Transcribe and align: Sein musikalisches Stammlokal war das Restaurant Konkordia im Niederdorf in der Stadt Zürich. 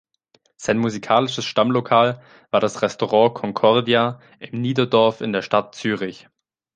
Sein 0.57 0.79
musikalisches 0.79 1.45
Stammlokal 1.45 2.23
war 2.49 2.59
das 2.59 2.81
Restaurant 2.81 3.35
Konkordia 3.35 4.19
im 4.39 4.59
Niederdorf 4.59 5.21
in 5.21 5.31
der 5.31 5.43
Stadt 5.43 5.75
Zürich. 5.75 6.27